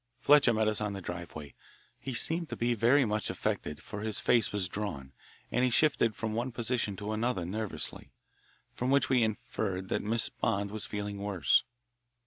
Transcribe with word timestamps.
Fletcher 0.19 0.51
met 0.51 0.67
us 0.67 0.81
on 0.81 0.93
the 0.93 0.99
driveway. 1.01 1.53
He 1.99 2.15
seemed 2.15 2.49
to 2.49 2.55
be 2.55 2.73
very 2.73 3.05
much 3.05 3.29
affected, 3.29 3.79
for 3.79 4.01
his 4.01 4.19
face 4.19 4.51
was 4.51 4.67
drawn, 4.67 5.13
and 5.51 5.63
he 5.63 5.69
shifted 5.69 6.15
from 6.15 6.33
one 6.33 6.51
position 6.51 6.95
to 6.95 7.13
another 7.13 7.45
nervously, 7.45 8.11
from 8.73 8.89
which 8.89 9.09
we 9.09 9.21
inferred 9.21 9.89
that 9.89 10.01
Miss 10.01 10.27
Bond 10.27 10.71
was 10.71 10.87
feeling 10.87 11.19
worse. 11.19 11.63